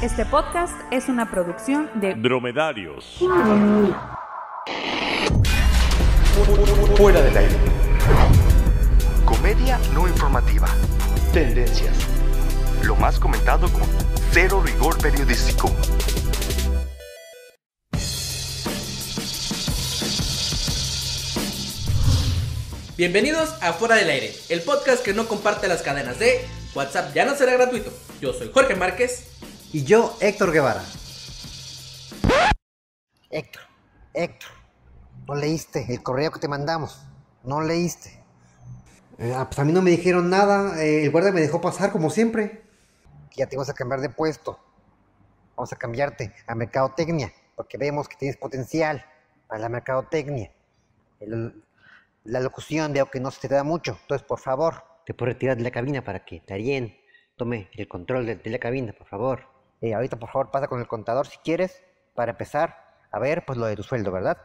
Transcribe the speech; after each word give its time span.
Este 0.00 0.24
podcast 0.24 0.80
es 0.92 1.08
una 1.08 1.28
producción 1.28 1.90
de 1.94 2.14
Dromedarios. 2.14 3.18
Fuera 6.96 7.20
del 7.20 7.36
aire. 7.36 7.56
Comedia 9.24 9.80
no 9.92 10.06
informativa. 10.06 10.68
Tendencias. 11.32 11.96
Lo 12.84 12.94
más 12.94 13.18
comentado 13.18 13.68
con 13.72 13.82
cero 14.30 14.62
rigor 14.64 14.96
periodístico. 15.02 15.68
Bienvenidos 22.96 23.52
a 23.60 23.72
Fuera 23.72 23.96
del 23.96 24.10
Aire, 24.10 24.32
el 24.48 24.62
podcast 24.62 25.04
que 25.04 25.12
no 25.12 25.26
comparte 25.26 25.66
las 25.66 25.82
cadenas 25.82 26.20
de 26.20 26.46
WhatsApp 26.74 27.12
ya 27.16 27.24
no 27.24 27.34
será 27.34 27.54
gratuito. 27.54 27.92
Yo 28.20 28.32
soy 28.32 28.52
Jorge 28.54 28.76
Márquez. 28.76 29.38
Y 29.72 29.84
yo, 29.84 30.16
Héctor 30.20 30.52
Guevara. 30.52 30.82
Héctor, 33.30 33.62
Héctor, 34.14 34.50
no 35.26 35.34
leíste 35.34 35.84
el 35.92 36.02
correo 36.02 36.30
que 36.30 36.40
te 36.40 36.48
mandamos. 36.48 37.02
No 37.44 37.60
leíste. 37.60 38.22
Eh, 39.18 39.34
ah, 39.36 39.46
pues 39.46 39.58
a 39.58 39.64
mí 39.64 39.72
no 39.72 39.82
me 39.82 39.90
dijeron 39.90 40.30
nada. 40.30 40.82
eh, 40.82 41.04
el 41.04 41.10
guardia 41.10 41.32
me 41.32 41.40
dejó 41.40 41.60
pasar 41.60 41.92
como 41.92 42.08
siempre. 42.10 42.62
Ya 43.36 43.46
te 43.46 43.56
vas 43.56 43.68
a 43.68 43.74
cambiar 43.74 44.00
de 44.00 44.08
puesto. 44.08 44.58
Vamos 45.56 45.72
a 45.72 45.76
cambiarte 45.76 46.32
a 46.46 46.54
mercadotecnia. 46.54 47.32
Porque 47.54 47.76
vemos 47.76 48.08
que 48.08 48.16
tienes 48.16 48.36
potencial 48.36 49.04
para 49.46 49.60
la 49.60 49.68
mercadotecnia. 49.68 50.52
El- 51.20 51.62
la 52.24 52.40
locución 52.40 52.92
veo 52.92 53.10
que 53.10 53.20
no 53.20 53.30
se 53.30 53.46
te 53.48 53.54
da 53.54 53.64
mucho. 53.64 53.98
Entonces, 54.02 54.26
por 54.26 54.38
favor, 54.38 54.84
te 55.04 55.14
puedes 55.14 55.34
retirar 55.34 55.56
de 55.56 55.62
la 55.62 55.70
cabina 55.70 56.02
para 56.04 56.24
que 56.24 56.42
Darien 56.46 56.96
tome 57.36 57.68
el 57.74 57.88
control 57.88 58.26
de, 58.26 58.36
de 58.36 58.50
la 58.50 58.58
cabina, 58.58 58.92
por 58.92 59.06
favor. 59.06 59.46
Eh, 59.80 59.94
ahorita, 59.94 60.18
por 60.18 60.30
favor, 60.30 60.50
pasa 60.50 60.66
con 60.66 60.80
el 60.80 60.88
contador 60.88 61.26
si 61.26 61.38
quieres, 61.38 61.82
para 62.14 62.32
empezar 62.32 62.96
a 63.12 63.18
ver, 63.18 63.44
pues, 63.46 63.58
lo 63.58 63.66
de 63.66 63.76
tu 63.76 63.82
sueldo, 63.82 64.10
¿verdad? 64.10 64.38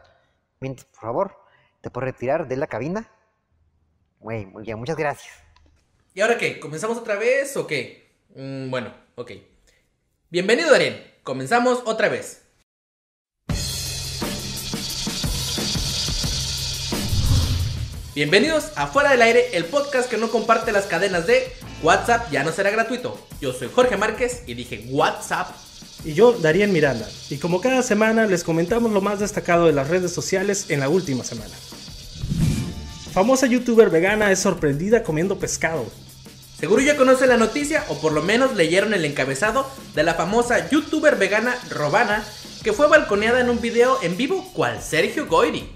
Mientras, 0.60 0.86
por 0.86 1.00
favor, 1.00 1.36
te 1.80 1.90
puedes 1.90 2.12
retirar 2.12 2.46
de 2.46 2.56
la 2.56 2.68
cabina. 2.68 3.10
Muy, 4.20 4.46
muy 4.46 4.62
bien, 4.62 4.78
muchas 4.78 4.96
gracias. 4.96 5.34
¿Y 6.14 6.20
ahora 6.20 6.38
qué? 6.38 6.60
¿Comenzamos 6.60 6.96
otra 6.98 7.16
vez 7.16 7.56
o 7.56 7.66
qué? 7.66 8.14
Mm, 8.34 8.70
bueno, 8.70 8.94
ok. 9.16 9.32
Bienvenido, 10.30 10.70
Darien. 10.70 11.02
Comenzamos 11.24 11.82
otra 11.84 12.08
vez. 12.08 12.42
Bienvenidos 18.14 18.70
a 18.76 18.86
Fuera 18.86 19.10
del 19.10 19.22
Aire, 19.22 19.56
el 19.56 19.64
podcast 19.64 20.08
que 20.08 20.16
no 20.16 20.30
comparte 20.30 20.70
las 20.70 20.86
cadenas 20.86 21.26
de 21.26 21.52
WhatsApp 21.84 22.32
ya 22.32 22.42
no 22.42 22.50
será 22.50 22.70
gratuito. 22.70 23.20
Yo 23.42 23.52
soy 23.52 23.68
Jorge 23.72 23.98
Márquez 23.98 24.42
y 24.46 24.54
dije 24.54 24.86
WhatsApp. 24.88 25.54
Y 26.02 26.14
yo, 26.14 26.32
Darien 26.32 26.72
Miranda. 26.72 27.06
Y 27.28 27.36
como 27.36 27.60
cada 27.60 27.82
semana 27.82 28.24
les 28.24 28.42
comentamos 28.42 28.90
lo 28.90 29.02
más 29.02 29.20
destacado 29.20 29.66
de 29.66 29.74
las 29.74 29.88
redes 29.88 30.10
sociales 30.10 30.70
en 30.70 30.80
la 30.80 30.88
última 30.88 31.24
semana. 31.24 31.52
Famosa 33.12 33.46
youtuber 33.46 33.90
vegana 33.90 34.32
es 34.32 34.38
sorprendida 34.38 35.02
comiendo 35.02 35.38
pescado. 35.38 35.84
Seguro 36.58 36.80
ya 36.80 36.96
conocen 36.96 37.28
la 37.28 37.36
noticia 37.36 37.84
o 37.90 38.00
por 38.00 38.12
lo 38.12 38.22
menos 38.22 38.56
leyeron 38.56 38.94
el 38.94 39.04
encabezado 39.04 39.68
de 39.94 40.04
la 40.04 40.14
famosa 40.14 40.70
youtuber 40.70 41.16
vegana 41.16 41.54
Robana 41.70 42.24
que 42.62 42.72
fue 42.72 42.88
balconeada 42.88 43.40
en 43.40 43.50
un 43.50 43.60
video 43.60 43.98
en 44.02 44.16
vivo 44.16 44.50
cual 44.54 44.80
Sergio 44.82 45.26
Goyri. 45.26 45.68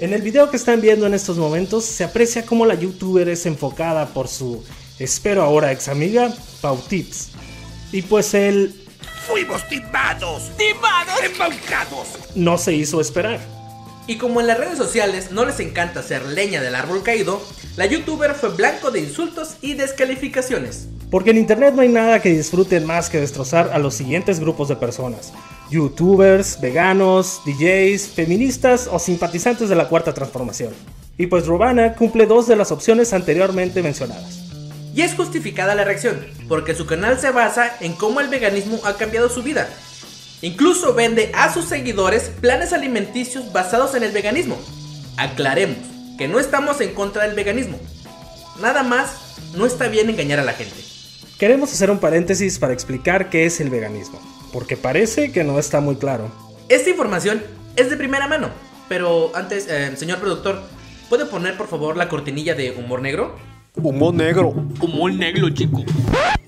En 0.00 0.12
el 0.12 0.22
video 0.22 0.50
que 0.50 0.56
están 0.56 0.80
viendo 0.80 1.06
en 1.06 1.14
estos 1.14 1.36
momentos 1.36 1.84
se 1.84 2.02
aprecia 2.02 2.44
cómo 2.44 2.66
la 2.66 2.74
youtuber 2.74 3.28
es 3.28 3.46
enfocada 3.46 4.08
por 4.08 4.26
su, 4.26 4.64
espero 4.98 5.42
ahora 5.42 5.72
ex 5.72 5.88
amiga, 5.88 6.32
Pautips. 6.60 7.30
Y 7.92 8.02
pues 8.02 8.34
él 8.34 8.74
Fuimos 9.26 9.66
timados. 9.68 10.50
Timados. 10.56 11.20
Embaucados. 11.24 12.08
no 12.36 12.58
se 12.58 12.74
hizo 12.74 13.00
esperar. 13.00 13.40
Y 14.06 14.18
como 14.18 14.40
en 14.40 14.46
las 14.46 14.58
redes 14.58 14.78
sociales 14.78 15.32
no 15.32 15.44
les 15.44 15.58
encanta 15.58 16.02
ser 16.02 16.24
leña 16.26 16.62
del 16.62 16.76
árbol 16.76 17.02
caído, 17.02 17.42
la 17.76 17.86
youtuber 17.86 18.34
fue 18.34 18.50
blanco 18.50 18.92
de 18.92 19.00
insultos 19.00 19.56
y 19.60 19.74
descalificaciones. 19.74 20.86
Porque 21.10 21.30
en 21.30 21.38
internet 21.38 21.74
no 21.74 21.82
hay 21.82 21.88
nada 21.88 22.22
que 22.22 22.32
disfruten 22.32 22.86
más 22.86 23.10
que 23.10 23.20
destrozar 23.20 23.70
a 23.72 23.78
los 23.78 23.94
siguientes 23.94 24.38
grupos 24.38 24.68
de 24.68 24.76
personas. 24.76 25.32
Youtubers, 25.70 26.60
veganos, 26.60 27.40
DJs, 27.44 28.08
feministas 28.08 28.88
o 28.90 29.00
simpatizantes 29.00 29.68
de 29.68 29.74
la 29.74 29.88
cuarta 29.88 30.14
transformación. 30.14 30.72
Y 31.18 31.26
pues 31.26 31.46
Robana 31.46 31.94
cumple 31.94 32.26
dos 32.26 32.46
de 32.46 32.54
las 32.54 32.70
opciones 32.70 33.12
anteriormente 33.12 33.82
mencionadas. 33.82 34.45
Y 34.96 35.02
es 35.02 35.14
justificada 35.14 35.74
la 35.74 35.84
reacción, 35.84 36.26
porque 36.48 36.74
su 36.74 36.86
canal 36.86 37.20
se 37.20 37.30
basa 37.30 37.76
en 37.80 37.92
cómo 37.92 38.22
el 38.22 38.28
veganismo 38.28 38.80
ha 38.86 38.96
cambiado 38.96 39.28
su 39.28 39.42
vida. 39.42 39.68
Incluso 40.40 40.94
vende 40.94 41.30
a 41.34 41.52
sus 41.52 41.66
seguidores 41.66 42.30
planes 42.40 42.72
alimenticios 42.72 43.52
basados 43.52 43.94
en 43.94 44.04
el 44.04 44.12
veganismo. 44.12 44.58
Aclaremos 45.18 45.76
que 46.16 46.28
no 46.28 46.40
estamos 46.40 46.80
en 46.80 46.94
contra 46.94 47.24
del 47.24 47.36
veganismo. 47.36 47.78
Nada 48.62 48.82
más, 48.82 49.36
no 49.54 49.66
está 49.66 49.88
bien 49.88 50.08
engañar 50.08 50.38
a 50.38 50.44
la 50.44 50.54
gente. 50.54 50.76
Queremos 51.38 51.70
hacer 51.74 51.90
un 51.90 51.98
paréntesis 51.98 52.58
para 52.58 52.72
explicar 52.72 53.28
qué 53.28 53.44
es 53.44 53.60
el 53.60 53.68
veganismo, 53.68 54.18
porque 54.50 54.78
parece 54.78 55.30
que 55.30 55.44
no 55.44 55.58
está 55.58 55.80
muy 55.80 55.96
claro. 55.96 56.30
Esta 56.70 56.88
información 56.88 57.42
es 57.76 57.90
de 57.90 57.98
primera 57.98 58.28
mano, 58.28 58.48
pero 58.88 59.30
antes, 59.36 59.66
eh, 59.68 59.94
señor 59.98 60.20
productor, 60.20 60.62
¿puede 61.10 61.26
poner 61.26 61.58
por 61.58 61.68
favor 61.68 61.98
la 61.98 62.08
cortinilla 62.08 62.54
de 62.54 62.70
humor 62.70 63.02
negro? 63.02 63.36
Humor 63.76 64.14
negro. 64.14 64.54
Humor 64.80 65.12
negro, 65.12 65.50
chico. 65.50 65.84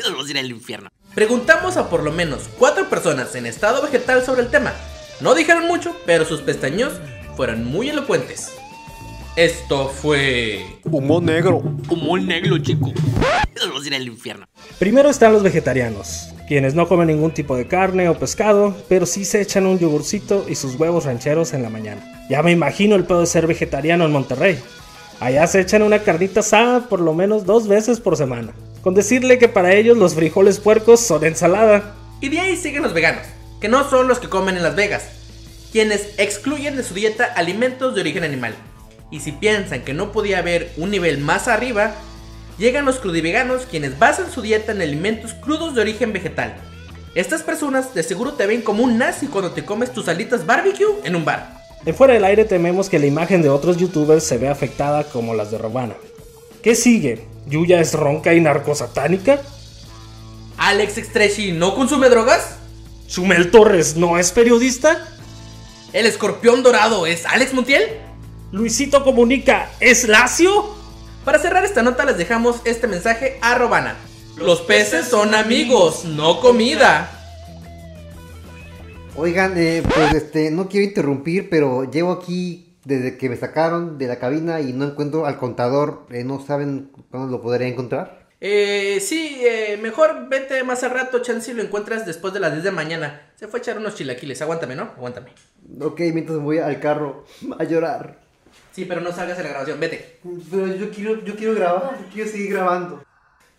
Vamos 0.03 0.27
a 0.27 0.31
ir 0.31 0.39
al 0.39 0.50
infierno. 0.50 0.89
Preguntamos 1.15 1.77
a 1.77 1.91
por 1.91 2.03
lo 2.03 2.11
menos 2.11 2.49
cuatro 2.59 2.89
personas 2.89 3.34
en 3.34 3.44
estado 3.47 3.83
vegetal 3.83 4.25
sobre 4.25 4.43
el 4.43 4.49
tema. 4.49 4.72
No 5.21 5.34
dijeron 5.34 5.67
mucho, 5.67 5.94
pero 6.06 6.25
sus 6.25 6.41
pestaños 6.41 6.93
fueron 7.37 7.65
muy 7.65 7.91
elocuentes. 7.91 8.53
Esto 9.37 9.88
fue... 9.88 10.81
Humor 10.84 11.22
negro. 11.22 11.59
Humor 11.88 12.22
negro, 12.22 12.59
chico. 12.59 12.93
Vamos 13.61 13.84
a 13.84 13.87
ir 13.87 13.94
al 13.94 14.06
infierno. 14.06 14.47
Primero 14.78 15.11
están 15.11 15.33
los 15.33 15.43
vegetarianos, 15.43 16.31
quienes 16.49 16.75
no 16.75 16.88
comen 16.88 17.09
ningún 17.09 17.33
tipo 17.33 17.56
de 17.56 17.69
carne 17.69 18.09
o 18.09 18.19
pescado, 18.19 18.77
pero 18.88 19.06
sí 19.06 19.25
se 19.25 19.41
echan 19.41 19.67
un 19.67 19.78
yogurcito 19.78 20.47
y 20.49 20.55
sus 20.55 20.77
huevos 20.77 21.05
rancheros 21.05 21.53
en 21.53 21.62
la 21.62 21.71
mañana. 21.71 22.27
Ya 22.31 22.43
me 22.43 22.53
imagino 22.53 22.97
el 22.97 23.05
pedo 23.05 23.21
de 23.21 23.27
ser 23.27 23.47
vegetariano 23.47 24.05
en 24.06 24.12
Monterrey. 24.12 24.59
Allá 25.21 25.47
se 25.49 25.61
echan 25.61 25.83
una 25.83 25.99
carnita 26.01 26.41
asada 26.41 26.89
por 26.89 27.01
lo 27.01 27.12
menos 27.12 27.45
dos 27.45 27.67
veces 27.67 27.99
por 27.99 28.17
semana. 28.17 28.53
Con 28.83 28.95
decirle 28.95 29.39
que 29.39 29.49
para 29.49 29.75
ellos 29.75 29.97
los 29.97 30.15
frijoles 30.15 30.61
puercos 30.61 31.01
son 31.01 31.25
ensalada. 31.25 31.97
Y 32.21 32.29
de 32.29 32.39
ahí 32.39 32.56
siguen 32.56 32.84
los 32.84 32.95
veganos, 32.95 33.25
que 33.61 33.69
no 33.69 33.89
son 33.91 34.06
los 34.06 34.21
que 34.21 34.29
comen 34.29 34.56
en 34.56 34.62
Las 34.62 34.77
Vegas, 34.77 35.09
quienes 35.73 36.15
excluyen 36.19 36.77
de 36.77 36.84
su 36.84 36.95
dieta 36.95 37.25
alimentos 37.25 37.95
de 37.95 38.01
origen 38.01 38.23
animal. 38.23 38.55
Y 39.11 39.21
si 39.21 39.33
piensan 39.33 39.83
que 39.83 39.95
no 39.95 40.12
podía 40.12 40.39
haber 40.39 40.71
un 40.77 40.91
nivel 40.91 41.19
más 41.19 41.49
arriba, 41.49 41.95
llegan 42.56 42.85
los 42.85 42.99
crudiveganos 42.99 43.67
quienes 43.67 43.99
basan 43.99 44.31
su 44.31 44.41
dieta 44.41 44.71
en 44.71 44.83
alimentos 44.83 45.35
crudos 45.35 45.75
de 45.75 45.81
origen 45.81 46.12
vegetal. 46.12 46.55
Estas 47.17 47.43
personas 47.43 47.95
de 47.95 48.05
seguro 48.05 48.35
te 48.35 48.47
ven 48.47 48.62
como 48.62 48.85
un 48.85 48.99
nazi 48.99 49.27
cuando 49.27 49.50
te 49.50 49.65
comes 49.65 49.93
tus 49.93 50.06
alitas 50.06 50.47
barbecue 50.47 50.87
en 51.03 51.17
un 51.17 51.25
bar. 51.25 51.58
En 51.87 51.94
fuera 51.94 52.15
del 52.15 52.25
aire 52.25 52.44
tememos 52.44 52.89
que 52.89 52.99
la 52.99 53.06
imagen 53.06 53.43
de 53.43 53.49
otros 53.49 53.77
youtubers 53.77 54.25
se 54.25 54.39
vea 54.39 54.53
afectada 54.53 55.05
como 55.05 55.34
las 55.34 55.50
de 55.50 55.59
Robana. 55.59 55.94
¿Qué 56.62 56.75
sigue? 56.75 57.27
¿Yuya 57.47 57.81
es 57.81 57.94
ronca 57.94 58.34
y 58.34 58.41
narcosatánica? 58.41 59.41
¿Alex 60.59 60.99
Extreshi 60.99 61.53
no 61.53 61.75
consume 61.75 62.09
drogas? 62.09 62.56
¿Chumel 63.06 63.50
Torres 63.50 63.97
no 63.97 64.19
es 64.19 64.33
periodista? 64.33 65.06
¿El 65.93 66.05
escorpión 66.05 66.62
dorado 66.62 67.06
es 67.06 67.25
Alex 67.25 67.55
Montiel? 67.55 67.84
¿Luisito 68.53 69.05
Comunica 69.05 69.71
es 69.81 70.06
lacio? 70.06 70.77
Para 71.25 71.38
cerrar 71.38 71.65
esta 71.65 71.83
nota 71.83 72.05
les 72.05 72.19
dejamos 72.19 72.56
este 72.65 72.87
mensaje 72.87 73.38
a 73.41 73.55
Robana. 73.55 73.97
Los 74.37 74.61
peces 74.61 75.06
son 75.06 75.34
amigos, 75.34 76.05
no 76.05 76.41
comida. 76.41 77.18
Oigan, 79.20 79.59
eh, 79.59 79.82
pues 79.82 80.15
este, 80.15 80.53
no 80.53 80.69
quiero 80.69 80.87
interrumpir, 80.87 81.50
pero 81.50 81.91
llevo 81.91 82.12
aquí 82.12 82.76
desde 82.85 83.19
que 83.19 83.29
me 83.29 83.37
sacaron 83.37 83.99
de 83.99 84.06
la 84.06 84.20
cabina 84.20 84.61
y 84.61 84.73
no 84.73 84.85
encuentro 84.85 85.26
al 85.26 85.38
contador. 85.38 86.06
Eh, 86.11 86.23
¿No 86.23 86.41
saben 86.41 86.93
cuándo 87.11 87.37
lo 87.37 87.43
podré 87.43 87.67
encontrar? 87.67 88.29
Eh, 88.41 89.00
sí, 89.00 89.41
eh, 89.41 89.76
mejor 89.82 90.29
vete 90.29 90.62
más 90.62 90.85
al 90.85 90.93
rato, 90.93 91.19
chance 91.20 91.50
si 91.50 91.53
lo 91.53 91.65
encuentras 91.65 92.06
después 92.06 92.32
de 92.32 92.38
las 92.38 92.53
10 92.53 92.62
de 92.62 92.70
mañana. 92.70 93.32
Se 93.35 93.49
fue 93.49 93.59
a 93.59 93.62
echar 93.62 93.79
unos 93.79 93.97
chilaquiles, 93.97 94.41
aguántame, 94.41 94.76
¿no? 94.76 94.85
Aguántame. 94.97 95.32
Ok, 95.81 95.99
mientras 96.15 96.38
voy 96.38 96.59
al 96.59 96.79
carro 96.79 97.25
a 97.59 97.65
llorar. 97.65 98.20
Sí, 98.70 98.85
pero 98.85 99.00
no 99.00 99.11
salgas 99.11 99.37
de 99.37 99.43
la 99.43 99.50
grabación, 99.50 99.81
vete. 99.81 100.20
Pero 100.49 100.69
yo 100.69 100.91
quiero, 100.91 101.25
yo 101.25 101.35
quiero 101.35 101.56
grabar, 101.56 101.99
yo 101.99 102.06
quiero 102.15 102.31
seguir 102.31 102.53
grabando. 102.53 103.03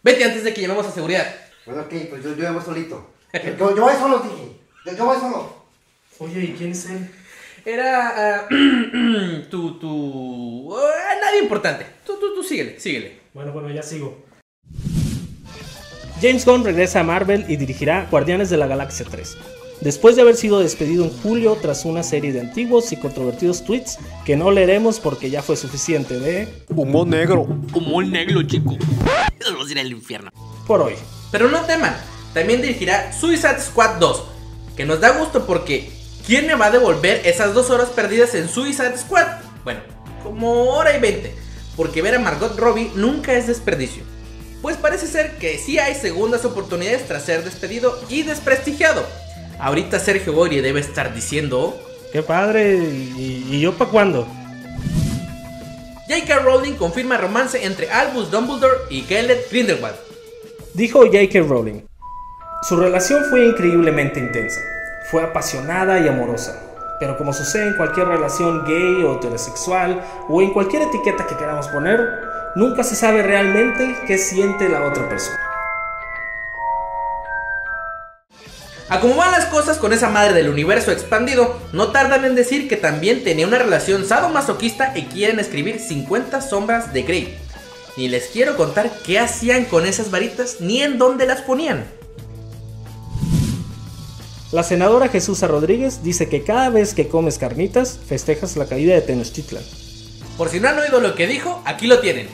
Vete 0.03 0.23
antes 0.23 0.45
de 0.45 0.53
que 0.53 0.61
llevemos 0.61 0.87
a 0.87 0.91
seguridad. 0.91 1.25
Bueno, 1.65 1.81
ok, 1.81 1.93
pues 2.09 2.23
yo, 2.23 2.33
yo 2.33 2.53
voy 2.53 2.63
solito. 2.63 3.09
Yo, 3.59 3.75
yo 3.75 3.83
voy 3.83 3.93
solo, 3.93 4.19
dije. 4.19 4.58
Yo, 4.85 4.95
yo 4.95 5.05
voy 5.05 5.17
solo. 5.19 5.53
Oye, 6.19 6.41
¿y 6.41 6.55
quién 6.57 6.71
es 6.71 6.85
él? 6.89 7.09
Era 7.65 8.39
ah, 8.39 8.47
tu, 9.49 9.79
tu... 9.79 10.75
ah, 10.75 11.15
nadie 11.21 11.41
importante. 11.41 11.85
Tú, 12.05 12.17
tú, 12.19 12.33
tú 12.35 12.43
síguele, 12.43 12.79
síguele. 12.79 13.19
Bueno, 13.33 13.51
bueno, 13.51 13.69
ya 13.69 13.83
sigo. 13.83 14.25
James 16.21 16.45
Gunn 16.45 16.65
regresa 16.65 16.99
a 16.99 17.03
Marvel 17.03 17.45
y 17.47 17.55
dirigirá 17.55 18.07
Guardianes 18.11 18.49
de 18.49 18.57
la 18.57 18.67
Galaxia 18.67 19.05
3. 19.09 19.37
Después 19.81 20.17
de 20.17 20.23
haber 20.23 20.35
sido 20.35 20.59
despedido 20.59 21.05
en 21.05 21.11
julio 21.21 21.57
tras 21.61 21.85
una 21.85 22.03
serie 22.03 22.33
de 22.33 22.41
antiguos 22.41 22.91
y 22.91 22.97
controvertidos 22.97 23.63
tweets 23.63 23.97
que 24.25 24.35
no 24.35 24.51
leeremos 24.51 24.99
porque 24.99 25.29
ya 25.29 25.41
fue 25.41 25.55
suficiente 25.55 26.19
de 26.19 26.49
Humor 26.67 27.07
negro. 27.07 27.43
Humor 27.73 28.05
negro, 28.05 28.43
chico. 28.43 28.77
Los 29.57 29.71
iré 29.71 29.79
al 29.81 29.91
infierno. 29.91 30.31
por 30.67 30.81
hoy. 30.81 30.95
Pero 31.31 31.49
no 31.49 31.61
teman, 31.61 31.95
también 32.33 32.61
dirigirá 32.61 33.13
Suicide 33.13 33.61
Squad 33.61 33.99
2, 33.99 34.23
que 34.79 34.85
nos 34.85 35.01
da 35.01 35.09
gusto 35.09 35.45
porque 35.45 35.89
¿quién 36.25 36.47
me 36.47 36.55
va 36.55 36.67
a 36.67 36.71
devolver 36.71 37.19
esas 37.25 37.53
dos 37.53 37.69
horas 37.69 37.89
perdidas 37.89 38.33
en 38.33 38.47
Suicide 38.47 38.97
Squad? 38.97 39.27
Bueno, 39.65 39.81
como 40.23 40.69
hora 40.69 40.95
y 40.95 41.01
20, 41.01 41.35
porque 41.75 42.01
ver 42.01 42.15
a 42.15 42.19
Margot 42.19 42.57
Robbie 42.57 42.89
nunca 42.95 43.33
es 43.33 43.47
desperdicio. 43.47 44.03
Pues 44.61 44.77
parece 44.77 45.05
ser 45.07 45.31
que 45.37 45.57
sí 45.57 45.79
hay 45.79 45.95
segundas 45.95 46.45
oportunidades 46.45 47.05
tras 47.05 47.25
ser 47.25 47.43
despedido 47.43 48.01
y 48.07 48.21
desprestigiado. 48.21 49.05
Ahorita 49.59 49.99
Sergio 49.99 50.31
Goyri 50.31 50.61
debe 50.61 50.79
estar 50.79 51.13
diciendo... 51.13 51.77
Qué 52.13 52.23
padre, 52.23 52.75
¿y, 52.77 53.47
y 53.51 53.59
yo 53.59 53.77
pa' 53.77 53.87
cuándo? 53.87 54.25
J.K. 56.07 56.39
Rowling 56.39 56.75
confirma 56.75 57.17
romance 57.17 57.65
entre 57.65 57.91
Albus 57.91 58.31
Dumbledore 58.31 58.77
y 58.89 59.01
Gellert 59.01 59.51
Grindelwald. 59.51 59.97
Dijo 60.73 60.99
J.K. 60.99 61.41
Rowling. 61.41 61.81
Su 62.61 62.75
relación 62.75 63.23
fue 63.29 63.45
increíblemente 63.45 64.19
intensa. 64.19 64.59
Fue 65.09 65.23
apasionada 65.23 65.97
y 66.01 66.09
amorosa. 66.09 66.59
Pero 66.99 67.17
como 67.17 67.31
sucede 67.31 67.67
en 67.67 67.77
cualquier 67.77 68.07
relación 68.07 68.65
gay 68.65 69.01
o 69.03 69.15
heterosexual 69.15 70.03
o 70.27 70.41
en 70.41 70.51
cualquier 70.51 70.81
etiqueta 70.81 71.25
que 71.25 71.37
queramos 71.37 71.69
poner, 71.69 72.01
nunca 72.55 72.83
se 72.83 72.95
sabe 72.95 73.23
realmente 73.23 73.97
qué 74.05 74.17
siente 74.17 74.67
la 74.67 74.85
otra 74.85 75.07
persona. 75.07 75.39
A 78.89 78.99
como 78.99 79.15
van 79.15 79.31
las 79.31 79.45
cosas 79.45 79.77
con 79.77 79.93
esa 79.93 80.09
madre 80.09 80.33
del 80.33 80.49
universo 80.49 80.91
expandido, 80.91 81.57
no 81.71 81.93
tardan 81.93 82.25
en 82.25 82.35
decir 82.35 82.67
que 82.67 82.75
también 82.75 83.23
tenía 83.23 83.47
una 83.47 83.59
relación 83.59 84.05
sadomasoquista 84.05 84.97
y 84.97 85.03
quieren 85.05 85.39
escribir 85.39 85.79
50 85.79 86.41
sombras 86.41 86.91
de 86.91 87.03
Grey. 87.03 87.39
Ni 87.95 88.09
les 88.09 88.27
quiero 88.27 88.57
contar 88.57 88.91
qué 89.05 89.17
hacían 89.17 89.63
con 89.63 89.85
esas 89.85 90.11
varitas 90.11 90.57
ni 90.59 90.81
en 90.81 90.97
dónde 90.97 91.25
las 91.25 91.41
ponían. 91.41 91.98
La 94.51 94.63
senadora 94.63 95.09
Jesús 95.09 95.43
Rodríguez 95.43 96.01
dice 96.01 96.27
que 96.27 96.43
cada 96.43 96.71
vez 96.71 96.95
que 96.95 97.07
comes 97.07 97.37
carnitas, 97.37 97.99
festejas 97.99 98.57
la 98.57 98.67
caída 98.67 98.95
de 98.95 99.01
Tenochtitlan. 99.01 99.61
Por 100.39 100.49
si 100.49 100.59
no 100.59 100.69
han 100.69 100.79
oído 100.79 100.99
lo 100.99 101.13
que 101.13 101.27
dijo, 101.27 101.61
aquí 101.65 101.85
lo 101.85 101.99
tienen. 101.99 102.27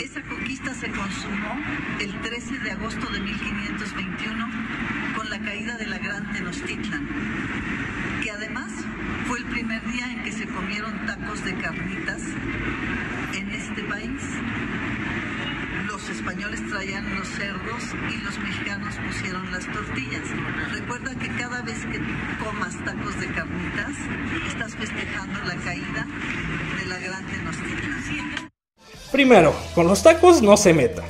Esa 0.00 0.22
conquista 0.22 0.72
se 0.72 0.86
consumó 0.86 1.58
el 2.00 2.20
13 2.22 2.58
de 2.60 2.70
agosto 2.70 3.10
de 3.10 3.18
1521 3.18 4.46
con 5.16 5.30
la 5.30 5.40
caída 5.40 5.76
de 5.76 5.86
la 5.86 5.98
Gran 5.98 6.32
Tenochtitlan, 6.32 7.08
que 8.22 8.30
además 8.30 8.70
fue 9.26 9.38
el 9.38 9.46
primer 9.46 9.84
día 9.90 10.12
en 10.12 10.22
que 10.22 10.30
se 10.30 10.46
comieron 10.46 11.06
tacos 11.06 11.44
de 11.44 11.56
carnitas 11.56 12.22
en 13.34 13.50
este 13.50 13.82
país. 13.82 14.22
Los 15.88 16.08
españoles 16.08 16.59
traían 16.70 17.18
los 17.18 17.28
cerdos 17.28 17.82
y 18.12 18.16
los 18.18 18.38
mexicanos 18.38 18.94
pusieron 19.06 19.50
las 19.50 19.66
tortillas. 19.66 20.22
Recuerda 20.72 21.14
que 21.18 21.28
cada 21.36 21.62
vez 21.62 21.78
que 21.86 21.98
comas 22.42 22.74
tacos 22.84 23.18
de 23.20 23.26
carnitas, 23.32 23.90
estás 24.46 24.74
festejando 24.76 25.40
la 25.44 25.56
caída 25.56 26.06
de 26.78 26.86
la 26.86 26.98
Gran 26.98 27.26
Tenochtitlan. 27.26 28.48
Primero, 29.10 29.54
con 29.74 29.88
los 29.88 30.02
tacos 30.02 30.40
no 30.42 30.56
se 30.56 30.72
meta. 30.72 31.02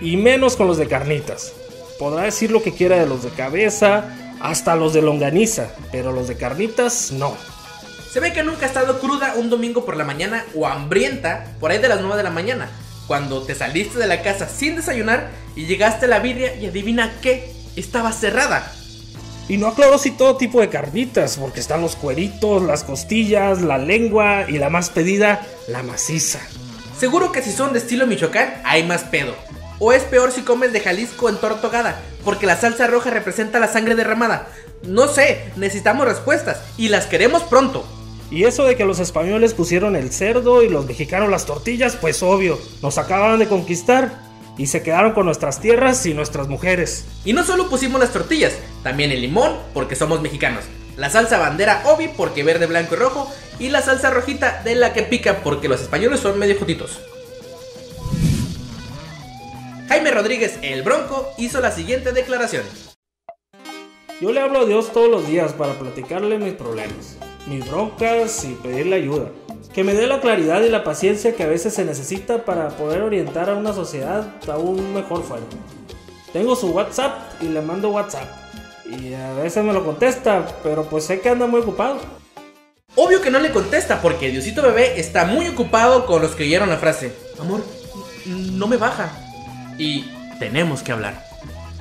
Y 0.00 0.18
menos 0.18 0.56
con 0.56 0.66
los 0.66 0.76
de 0.76 0.86
carnitas. 0.86 1.54
Podrá 1.98 2.24
decir 2.24 2.50
lo 2.50 2.62
que 2.62 2.74
quiera 2.74 2.96
de 2.96 3.06
los 3.06 3.22
de 3.22 3.30
cabeza, 3.30 4.14
hasta 4.40 4.76
los 4.76 4.92
de 4.92 5.00
longaniza, 5.00 5.70
pero 5.90 6.12
los 6.12 6.28
de 6.28 6.36
carnitas 6.36 7.12
no. 7.12 7.34
Se 8.10 8.20
ve 8.20 8.34
que 8.34 8.42
nunca 8.42 8.66
ha 8.66 8.68
estado 8.68 9.00
cruda 9.00 9.34
un 9.36 9.48
domingo 9.48 9.86
por 9.86 9.96
la 9.96 10.04
mañana 10.04 10.44
o 10.54 10.66
hambrienta 10.66 11.54
por 11.58 11.70
ahí 11.70 11.78
de 11.78 11.88
las 11.88 12.00
9 12.02 12.18
de 12.18 12.22
la 12.22 12.30
mañana, 12.30 12.70
cuando 13.06 13.42
te 13.42 13.54
saliste 13.54 13.98
de 13.98 14.06
la 14.06 14.22
casa 14.22 14.48
sin 14.48 14.76
desayunar 14.76 15.30
y 15.54 15.66
llegaste 15.66 16.06
a 16.06 16.08
la 16.08 16.18
birria 16.18 16.54
y 16.56 16.66
adivina 16.66 17.12
qué, 17.22 17.52
estaba 17.76 18.12
cerrada. 18.12 18.72
Y 19.48 19.58
no 19.58 19.68
aclaro 19.68 19.98
si 19.98 20.10
todo 20.10 20.36
tipo 20.36 20.60
de 20.60 20.68
carnitas, 20.68 21.36
porque 21.36 21.60
están 21.60 21.80
los 21.80 21.94
cueritos, 21.94 22.62
las 22.62 22.82
costillas, 22.82 23.62
la 23.62 23.78
lengua 23.78 24.46
y 24.48 24.58
la 24.58 24.70
más 24.70 24.90
pedida, 24.90 25.46
la 25.68 25.84
maciza. 25.84 26.40
Seguro 26.98 27.30
que 27.30 27.42
si 27.42 27.52
son 27.52 27.72
de 27.72 27.78
estilo 27.78 28.06
Michoacán 28.06 28.54
hay 28.64 28.82
más 28.82 29.04
pedo. 29.04 29.34
O 29.78 29.92
es 29.92 30.02
peor 30.04 30.32
si 30.32 30.40
comes 30.40 30.72
de 30.72 30.80
Jalisco 30.80 31.28
en 31.28 31.36
tortogada, 31.36 32.00
porque 32.24 32.46
la 32.46 32.56
salsa 32.56 32.86
roja 32.86 33.10
representa 33.10 33.60
la 33.60 33.68
sangre 33.68 33.94
derramada. 33.94 34.48
No 34.82 35.06
sé, 35.06 35.44
necesitamos 35.56 36.06
respuestas 36.06 36.60
y 36.76 36.88
las 36.88 37.06
queremos 37.06 37.42
pronto. 37.42 37.86
Y 38.30 38.44
eso 38.44 38.64
de 38.64 38.76
que 38.76 38.84
los 38.84 38.98
españoles 38.98 39.54
pusieron 39.54 39.94
el 39.94 40.10
cerdo 40.12 40.62
y 40.62 40.68
los 40.68 40.86
mexicanos 40.86 41.30
las 41.30 41.46
tortillas, 41.46 41.96
pues 41.96 42.22
obvio, 42.22 42.58
nos 42.82 42.98
acababan 42.98 43.38
de 43.38 43.46
conquistar 43.46 44.20
y 44.58 44.66
se 44.66 44.82
quedaron 44.82 45.12
con 45.12 45.26
nuestras 45.26 45.60
tierras 45.60 46.04
y 46.06 46.14
nuestras 46.14 46.48
mujeres. 46.48 47.04
Y 47.24 47.32
no 47.32 47.44
solo 47.44 47.68
pusimos 47.68 48.00
las 48.00 48.12
tortillas, 48.12 48.54
también 48.82 49.12
el 49.12 49.20
limón 49.20 49.56
porque 49.74 49.96
somos 49.96 50.20
mexicanos. 50.22 50.64
La 50.96 51.10
salsa 51.10 51.38
bandera 51.38 51.82
Obi 51.86 52.08
porque 52.08 52.42
verde, 52.42 52.66
blanco 52.66 52.94
y 52.94 52.98
rojo. 52.98 53.30
Y 53.58 53.68
la 53.68 53.82
salsa 53.82 54.10
rojita 54.10 54.62
de 54.64 54.74
la 54.74 54.92
que 54.92 55.02
pica 55.02 55.42
porque 55.42 55.68
los 55.68 55.80
españoles 55.80 56.20
son 56.20 56.38
medio 56.38 56.58
jotitos. 56.58 57.00
Jaime 59.88 60.10
Rodríguez, 60.10 60.58
el 60.62 60.82
Bronco, 60.82 61.30
hizo 61.38 61.60
la 61.60 61.70
siguiente 61.70 62.12
declaración. 62.12 62.64
Yo 64.20 64.32
le 64.32 64.40
hablo 64.40 64.60
a 64.60 64.64
Dios 64.64 64.92
todos 64.92 65.10
los 65.10 65.26
días 65.28 65.52
para 65.52 65.74
platicarle 65.78 66.38
mis 66.38 66.54
problemas, 66.54 67.18
mis 67.46 67.68
broncas 67.68 68.44
y 68.44 68.54
pedirle 68.54 68.96
ayuda. 68.96 69.30
Que 69.74 69.84
me 69.84 69.94
dé 69.94 70.06
la 70.06 70.20
claridad 70.20 70.62
y 70.62 70.68
la 70.68 70.84
paciencia 70.84 71.34
que 71.34 71.42
a 71.42 71.48
veces 71.48 71.74
se 71.74 71.84
necesita 71.84 72.44
para 72.44 72.68
poder 72.70 73.02
orientar 73.02 73.50
a 73.50 73.54
una 73.54 73.72
sociedad 73.72 74.34
a 74.48 74.58
un 74.58 74.94
mejor 74.94 75.22
fuego. 75.22 75.46
Tengo 76.32 76.56
su 76.56 76.70
WhatsApp 76.70 77.42
y 77.42 77.46
le 77.46 77.60
mando 77.60 77.90
WhatsApp. 77.90 78.28
Y 78.86 79.14
a 79.14 79.34
veces 79.34 79.64
me 79.64 79.72
lo 79.72 79.84
contesta, 79.84 80.46
pero 80.62 80.84
pues 80.84 81.04
sé 81.04 81.20
que 81.20 81.28
anda 81.28 81.46
muy 81.46 81.60
ocupado. 81.60 81.98
Obvio 82.94 83.20
que 83.20 83.30
no 83.30 83.38
le 83.38 83.50
contesta 83.50 84.00
porque 84.00 84.30
Diosito 84.30 84.62
Bebé 84.62 84.98
está 84.98 85.26
muy 85.26 85.46
ocupado 85.48 86.06
con 86.06 86.22
los 86.22 86.34
que 86.34 86.44
oyeron 86.44 86.70
la 86.70 86.78
frase. 86.78 87.12
Amor, 87.38 87.62
no 88.24 88.66
me 88.66 88.78
baja. 88.78 89.10
Y 89.78 90.06
tenemos 90.38 90.82
que 90.82 90.92
hablar. 90.92 91.22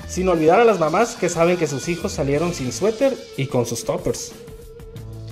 Sin 0.07 0.27
olvidar 0.27 0.59
a 0.59 0.65
las 0.65 0.79
mamás 0.79 1.15
que 1.15 1.29
saben 1.29 1.57
que 1.57 1.67
sus 1.67 1.87
hijos 1.87 2.11
salieron 2.11 2.53
sin 2.53 2.71
suéter 2.71 3.17
y 3.37 3.47
con 3.47 3.65
sus 3.65 3.85
toppers. 3.85 4.33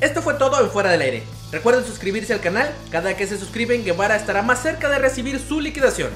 Esto 0.04 0.22
fue 0.22 0.34
todo 0.34 0.60
en 0.60 0.70
Fuera 0.70 0.90
del 0.90 1.00
Aire. 1.00 1.24
Recuerden 1.50 1.86
suscribirse 1.86 2.34
al 2.34 2.42
canal. 2.42 2.70
Cada 2.92 3.16
que 3.16 3.26
se 3.26 3.38
suscriben, 3.38 3.86
Guevara 3.86 4.18
estará 4.18 4.42
más 4.42 4.62
cerca 4.62 4.90
de 4.90 5.00
recibir 5.00 5.40
su 5.40 5.62
liquidación. 5.62 6.12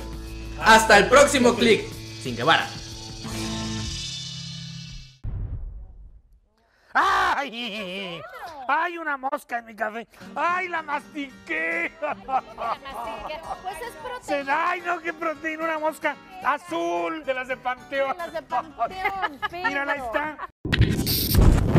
Hasta 0.61 0.97
el 0.97 1.07
próximo 1.07 1.55
clic. 1.55 1.87
Sin 2.21 2.35
Guevara. 2.35 2.67
¡Ay! 6.93 8.19
¡Hay 8.67 8.97
una 8.97 9.15
mosca 9.15 9.59
en 9.59 9.65
mi 9.67 9.73
café! 9.73 10.05
¡Ay, 10.35 10.67
la 10.67 10.81
mastiqué! 10.81 11.93
Pues 12.01 13.77
es 13.87 13.93
proteína. 14.03 14.69
¡Ay, 14.69 14.81
no, 14.85 14.99
qué 14.99 15.13
proteína! 15.13 15.63
Una 15.63 15.79
mosca 15.79 16.17
azul 16.43 17.23
de 17.23 17.33
las 17.33 17.47
de 17.47 17.55
Panteón. 17.55 18.17
Las 18.17 18.33
de 18.33 18.41
Panteón, 18.41 19.39
Mírala, 19.53 19.93
ahí 19.93 20.01
fíjalo. 20.01 20.05
está. 20.07 20.49